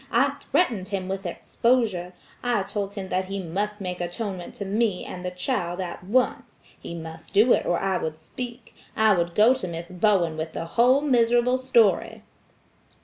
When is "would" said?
7.99-8.17, 9.13-9.35